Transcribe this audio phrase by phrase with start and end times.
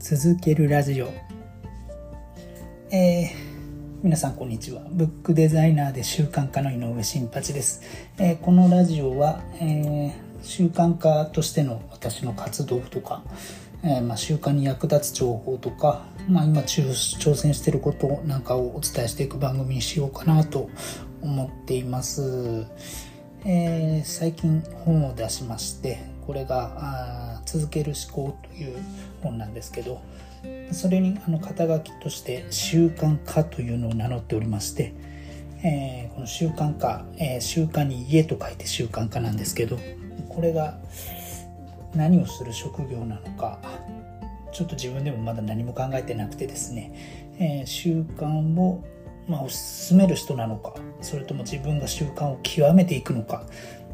[0.00, 1.12] 続けるラジオ。
[2.90, 3.28] えー、
[4.02, 4.80] 皆さんこんにちは。
[4.90, 7.82] ブックデザイナーで習慣化の井上新八です、
[8.16, 10.12] えー、このラジオは、えー、
[10.42, 13.22] 習慣化としての私の活動とか、
[13.84, 20.70] えー、まあ、習慣に役立つ情報とか、まあ、今挑戦してることなんかをお伝えしていく番組にしようかなと
[21.20, 22.64] 思っています、
[23.44, 28.78] え最近本を出しましてこれが「続ける思考」という
[29.22, 30.02] 本なんですけど
[30.72, 34.94] それにあの肩書きとして習慣化というのを名乗っておりまして、
[35.62, 39.78] えー、この習慣化、えー、習慣に家と書いて習慣化なんですけど
[40.28, 40.78] これが
[41.94, 43.58] 何をする職業なのか
[44.52, 48.84] ちょっと自分でもまだ何も考えてなくてですね、えー、習慣を
[49.28, 49.54] まあ、推し
[49.86, 53.44] 進める人なのかそれとも自分が習慣を極めていくのか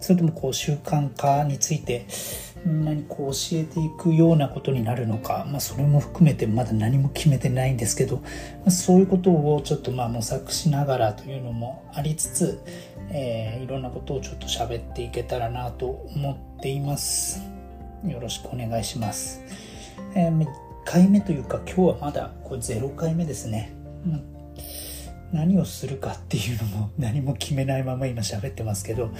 [0.00, 2.06] それともこう習慣化について
[2.64, 8.22] みんなにこう教えていくようなことになるのか、まあ、それも含めてまだ何も決めてないんですけど、ま
[8.66, 12.62] あ、そういうことをちょっとまあ模索しながらというのもありつつ、
[13.10, 17.42] えー、いろんなことをちょっと喋っていけたらなと思っています。
[18.04, 19.42] よろしくお願いします、
[20.14, 20.46] えー、1
[20.86, 23.72] 回目というか今日はまだこれ0回目ですね、
[24.06, 24.40] うん。
[25.32, 29.10] 何をするかっていうのも何も決めないまま今喋ってますけど、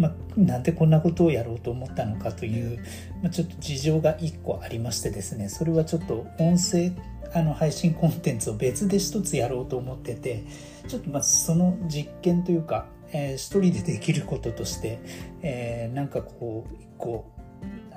[0.00, 2.78] まあ、なんでこんなことをやろうと思ったのかという、
[3.22, 6.92] まあ、ちょっと事情が1個ありましてですねそれはちょっと音声
[7.34, 10.44] あの配信コンテンツを別で一つやろうと思ってて
[10.88, 15.00] ちょっとまあその実験というか、えー、一人でできることとして、
[15.42, 17.30] えー、なんかこう一個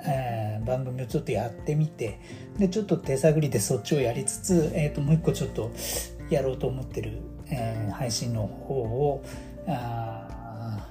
[0.05, 2.19] え、番組をちょっとやってみて
[2.59, 5.71] でちょっと手探りでそっちをやりつつ、えー、ともう一個ちょっと
[6.29, 9.23] やろうと思ってるえー、配信の方を
[9.67, 10.89] あ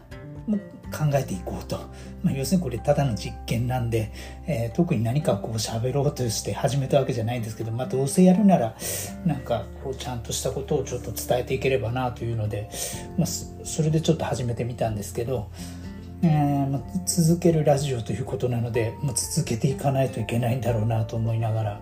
[0.92, 1.76] 考えていこうと、
[2.22, 4.12] まあ、要するにこれただの実験なんで、
[4.46, 8.76] えー、特に何かこう喋ろうとして始めたわけじゃないんですけど、まあ、どうせやるなら
[9.24, 12.69] なんかこうちゃんとしたことをちょっと伝えていければなというので、
[13.16, 15.50] まあ、それでちょっと始めてみたんですけど、
[16.22, 21.81] えーまあ、続けるラジオということなので、まあ、続けていかないといけないんだろうなと思いながら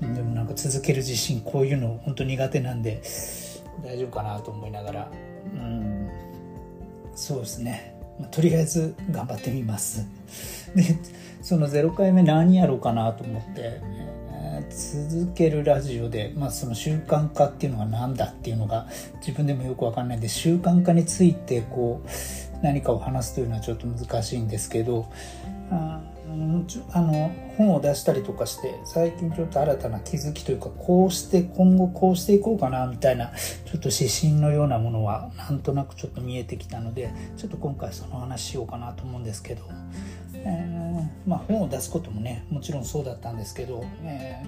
[0.00, 3.02] でもなんか続ける自信こういうの本当苦手なんで。
[3.82, 5.10] 大丈夫かなと思いながら
[5.54, 6.10] うん
[7.14, 7.97] そうですね、
[8.30, 10.06] とりあえず頑張ってみます。
[10.74, 10.98] で
[11.42, 13.80] その0回目何やろうかなと思って、
[14.30, 18.86] えー、続けるラジオで、まあ、その習慣化っていうのが何だっていうのが
[19.20, 22.08] 自分でもよく分かんないんで習慣化についてこう
[22.62, 25.10] 何かを話すというのはちょっと難しいんですけど
[25.70, 26.02] あ
[26.92, 33.32] あの本を出したりとかして最近ちょっと新たな気づきというかこうして今後こうしていこうかなみたいな
[33.64, 39.62] ちょっと指針のようなものはなんとなくちょっと見えてきたのでちょっと今回その話しようかなと思うんですけど、
[40.34, 44.44] えー、まあ、本を出すこともねもちろんそうだったんですけど、え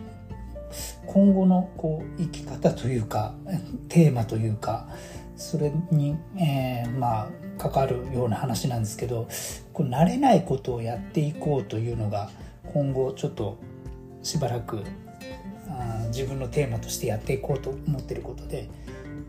[0.70, 3.34] ー、今後のこう生き方というか
[3.88, 4.88] テーマというか
[5.40, 7.28] それに、えー、まあ
[7.58, 9.26] かかるような話なんですけど
[9.72, 12.30] こう慣れないことをやっていこうというのが
[12.72, 13.58] 今後ちょっと
[14.22, 14.82] しばらく
[15.68, 18.68] あ自分のテーマとしてやっていこうと思ってることで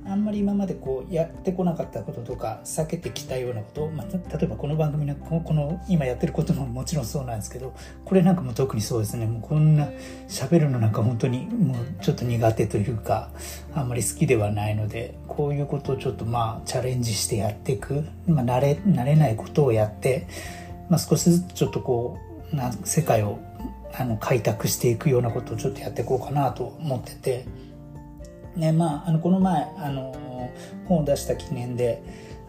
[0.06, 9.90] あんまり今までこうやってこなかったこととか避けてきたようなこと、まあ、例えばこの番組のこの今やってることももちろんそうなんですけどこれなんかも特にそうですねもうこんな
[10.28, 13.30] 喋るのなんか本当にもうちょっと苦手というか
[13.74, 20.28] あんまり好きではないのでこういうことをちょっとまあチャレンジしてやっていく、まあ、慣れ慣れないことをやって、
[20.90, 22.18] まあ、少しずつちょっとこ
[22.52, 23.40] うな世界を
[23.94, 27.46] あの開拓していくようなことをちょっとやっていこうかなと思ってて。
[28.56, 30.50] ねまあ、あのこの前あの
[30.88, 32.04] 本を出した記念で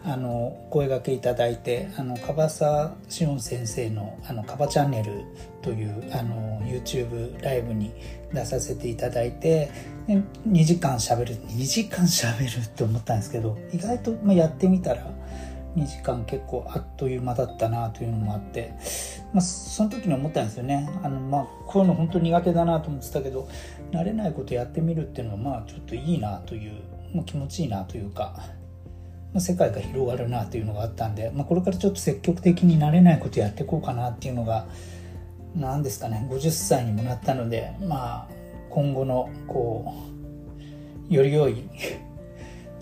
[0.05, 5.23] あの声がけいただいてあの樺沢志音先生の「あのカバチャンネル」
[5.63, 7.93] というあの YouTube ライブに
[8.33, 9.71] 出させていただいて
[10.07, 15.09] 2時間しゃべる2時間しゃべるって思ったんですけど意外と、まあ、やってみたら
[15.75, 18.73] 2時間結構あっという間だったなというのもあって、
[19.33, 20.89] まあ、その時に思ったんですよね。
[21.03, 23.47] あの、まあ、こういうの本当苦手だなと思ってたけど
[23.91, 26.73] 慣れないことやってみるっていうのはまあちょっといいなという、
[27.13, 28.35] まあ、気持ちいいなというか、
[29.33, 34.67] まあ、世界が広がるなというのがあったんで、まあ、これからちょっと積極的に慣れないことやっていこうかなっていうのが
[35.55, 38.27] 何ですかね50歳にもなったのでまあ
[38.69, 39.93] 今後のこ
[41.09, 41.63] うより良い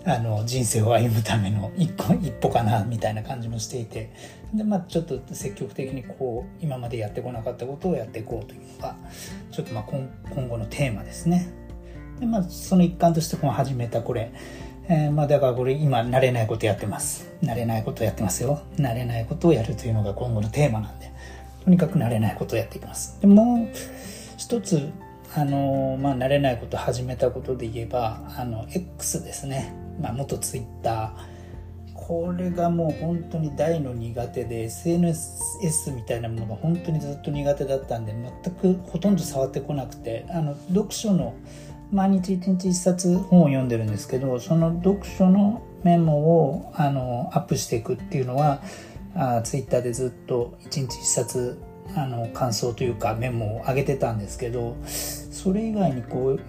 [0.04, 4.10] あの人生を歩むための一個一歩かなみたいな感じもしていて。
[4.54, 8.96] で、まあ、ちょっと積極的にこう今までやってこなかったことをやっていこうというのが
[9.50, 11.48] ちょっとまあ今今後のテーマですね。
[12.20, 14.32] でまあ、その一環としてこの始めたこれ、
[14.88, 17.30] えー、まあだからこれ今慣れないことやってます。
[17.42, 18.62] 慣れないことやってますよ。
[18.76, 21.10] 慣れないことをやるというのが今後のテーマなんで。
[21.64, 23.20] とにかく慣れないことをやっていきます。
[23.20, 23.76] でもう
[24.36, 24.90] 一つ
[25.34, 29.72] あのまあ、慣れないこと始めたことで言えばあの X ですね、
[30.02, 31.14] まあ、元 Twitter
[31.94, 41.34] これがもう本当に大の苦手で SNS みたいなものが本当にずっと苦手だったんで全くほとんど触ってこなくてあの読書の
[41.92, 46.18] 毎日一日一冊本を読んでるんですけどその読書のメモ
[46.48, 48.62] をあのアップしていくっていうのは
[49.14, 51.60] あツイッターでずっと一日一冊
[51.94, 56.40] あの感想というかメモを上げてたんですけどそれ以外にこう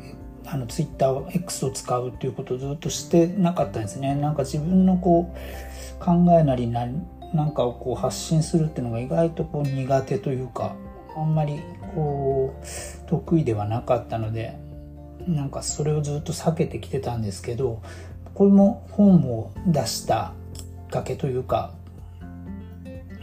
[0.54, 4.14] あのツイッター X を使うっていうことをずっとしてなかったんですね。
[4.14, 10.76] なんか自分のこう考えなり何なんかをこう発信するっていうのが意外とこう苦手というか
[11.18, 11.60] あんまり
[11.96, 14.56] こう得意ではなかったので
[15.28, 17.82] なんかそれをずっと避けてきてたんですけど
[18.36, 21.74] これも本を出したきっかけというか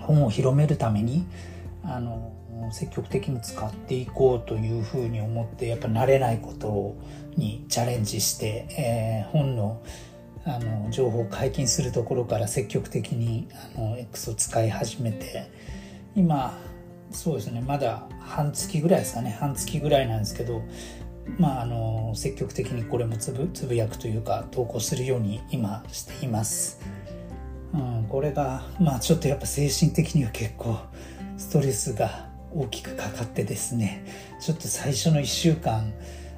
[0.01, 1.25] 本を広めるために
[1.85, 2.33] あの
[2.73, 6.97] 積極的に使っていこうというふうに思ってやっぱ慣れないこと
[7.37, 9.83] にチャレンジして、えー、本の
[10.47, 13.47] あの情報を解禁するところから積極的に
[13.77, 15.51] あの X を使い始めて
[16.17, 16.59] 今
[17.11, 20.63] そうですねまだ半月ぐらいですかね半月ぐらいなんですけど
[21.39, 26.81] まああの積極的にこれもつぶつぶやくというか投稿するように今しています。
[27.73, 30.77] うん、これがまあちょっとやっぱ精神的には結構
[31.37, 34.05] ストレスが大きくかかってですね
[34.41, 35.93] ちょっと最初の1週間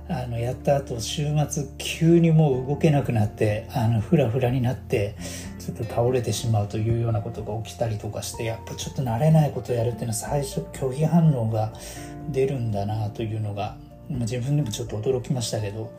[0.09, 5.17] あのやった後週末急にもう動けなくなってあのフラフラになって
[5.59, 11.73] ちょっと倒れてしまうというようなことが起きたりとかしてやっぱちょっと慣れないことをやるっていうのは最初拒否反応が
[12.31, 13.77] 出るんだなというのが
[14.09, 15.93] 自分でもちょっと驚きましたけど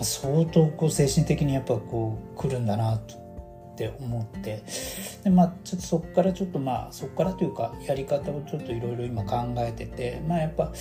[0.00, 3.23] 相当こう精神的にやっぱこう来るんだなと。
[3.74, 4.62] って思って
[5.24, 10.72] でまあちょっとそこからちょっとまあそこからというかやり方をちょっといろいろ今考えててまあやっぱ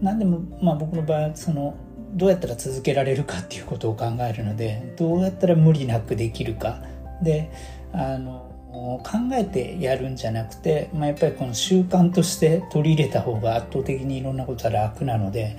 [0.00, 1.76] 何でもまあ僕の場合はその
[2.14, 6.82] どうやったら続けられるかっていうことを考えるのでどうやったら無理なくできるか。
[7.22, 7.50] で
[7.92, 9.00] あの考
[9.32, 15.58] えてやるんじゃなくて、まあ、やっぱりこの習慣として取り入れた方が圧倒的にいろんなことは楽なので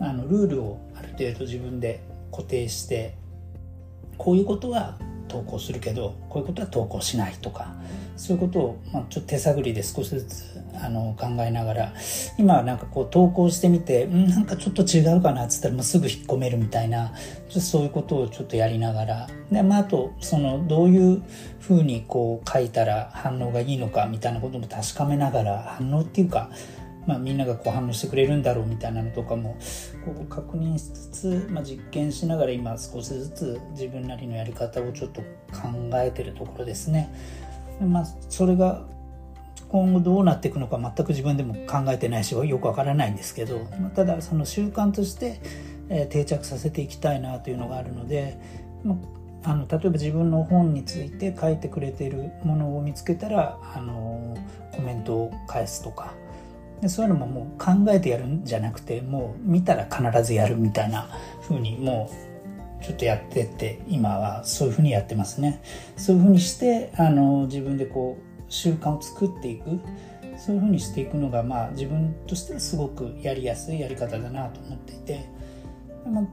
[0.00, 3.16] あのルールをある程度自分で固定して
[4.16, 4.98] こういうことは
[5.34, 7.74] 投稿するけどこういうことは投稿しないとか
[8.16, 11.92] そういうことを、まあ、ちょっと手探りで少しずつあの考えながら
[12.38, 17.12] 今はなんかこう投稿してみてんなんかちょっと違うかなっつったらもうすぐ引っ込めるみたいな
[17.48, 21.22] ちょっとそういうことをちょっとやりながらで、まあ、あとそのどういう
[21.58, 26.50] ふうにこう書いたら反応がいいのかみたいなことも確かめながら反応っていうか
[27.06, 29.56] まあ、みんながこう反応してくれるんだろうみたいなのとかも
[30.04, 35.20] こう確認しつつ、まあ、実験しながら今少しずつ自分なりのやり方をちょっと
[35.52, 37.12] 考えてるところですね。
[37.80, 38.82] まあ、それが
[39.68, 45.40] 今後どうなっていくのか全く自分でも考えてないしよくわからないんですけど、まあ、ただその習慣として、
[45.90, 48.38] え定着させていきたいなというのがあるので、
[48.84, 48.96] ま
[49.42, 54.36] あ、あの例えば自分の本について書いてくれてるものを見つけたらあの
[54.72, 56.14] コメントを返すとか
[56.84, 61.08] でそういうのももう考えてやるんじゃなくてもう見たら必ずやるみたいな
[61.40, 62.10] 風にも
[62.80, 65.62] うちょっとやってって今はそういう風にやってますね。
[65.96, 69.80] そういう風にしてあの自分でこう習慣を作っていく。
[70.36, 75.28] そういう風にしていくのがまあ自分としてはすごくやりやすいやり方だなと思っていて、
[76.06, 76.24] まあ、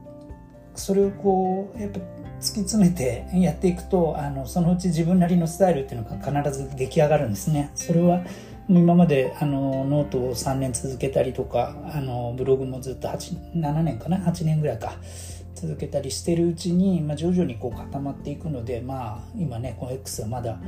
[0.74, 7.70] それをこうやっぱ突き詰めてやっていくとあのそのうち自分なりのスタイルっていうのが必ず出来上がるんですね。
[7.76, 8.24] それは
[8.78, 14.94] 今まであのノートを3年続けたりとかあのブログもずっと8 7年かな？8年ぐらいか。
[15.54, 20.58] 続けたりしてるうちに、まあ、徐々にこう固まっていくのでまあ今ねこの X はまだ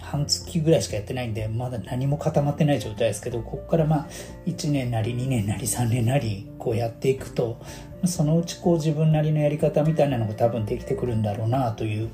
[0.00, 4.06] 半月ぐらいしかやってないんでまだ何も固まってない状態ですけどここからまあ
[4.46, 7.58] 1年なり2年なり3年なりこうやっていくと
[8.04, 12.10] そのうちこう自分なりのやり方みたいなのが多分できてくるんだろうなという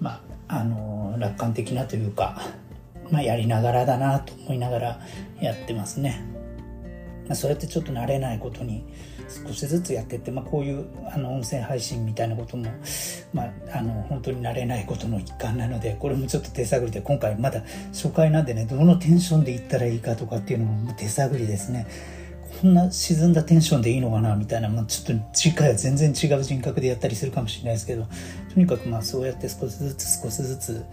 [0.00, 2.40] まああの楽観的なというか
[3.10, 5.00] まあ、やりながらだなと思いながら
[5.40, 6.22] やってますね。
[7.28, 8.84] まあ、それってちょっと慣れないことに
[9.28, 12.70] 少しずつやってって、まあ、こういうあの音声配信みたいなことも、
[13.34, 17.62] まあ、あの本当に慣れないことの一環なのでこれもちょっと手探りで今回まだ
[17.92, 21.86] 初回なんでねどのテンションでいったらいいかとかっていうのも手探りですね。
[22.60, 28.08] こんな沈んだテンションでいいのかなみたいな、まあ、ちょっと次回は全然違う人格でやったりするかもしれないですけど
[28.52, 30.84] とにかくまあそうやって少しずつ少しずつ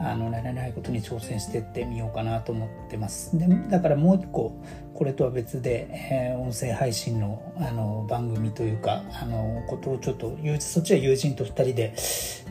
[0.00, 3.36] あの慣れないことに挑戦していってみようかなと思ってます。
[3.38, 4.52] でだからもう一個
[4.94, 11.94] これとは別で、えー、音声配信のあの番組というかあのことをちょっとそっちは友人と2人で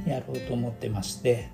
[0.06, 1.50] やろうと思ってまして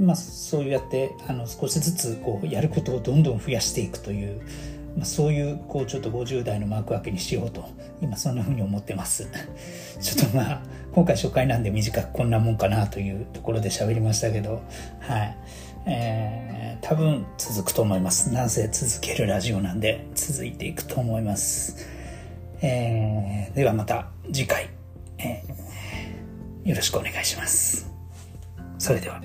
[0.00, 4.40] まあ、そうやってあの少しずつこうやることをどんどん増やしていくという
[4.96, 7.68] まあ、そういうこうちょっと50代の幕開けにしようと
[8.00, 9.28] 今そんな風に思ってます。
[10.00, 14.62] ちょっとまあ今回初回なんで短くこんなもんかなというところで喋りましたけど
[15.00, 15.36] はい。
[15.86, 18.32] えー、多分続くと思います。
[18.32, 21.86] なんせ続けるラジオなんで続いていくと思います。
[22.62, 24.68] えー、ではまた次回、
[25.18, 27.90] えー、よろしくお願いします。
[28.78, 29.22] それでは。